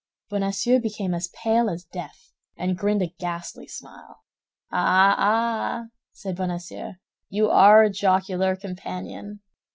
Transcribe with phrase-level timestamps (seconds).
[0.31, 4.23] Bonacieux became as pale as death, and grinned a ghastly smile.
[4.71, 6.93] "Ah, ah!" said Bonacieux,
[7.29, 9.41] "you are a jocular companion!